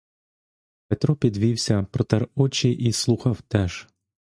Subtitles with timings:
[0.87, 3.87] Петро підвівся, протер очі і слухав теж.